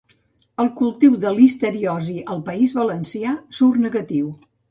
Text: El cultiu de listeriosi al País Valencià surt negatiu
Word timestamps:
El 0.61 0.69
cultiu 0.79 1.17
de 1.25 1.33
listeriosi 1.39 2.17
al 2.35 2.41
País 2.47 2.75
Valencià 2.79 3.35
surt 3.61 3.81
negatiu 3.87 4.35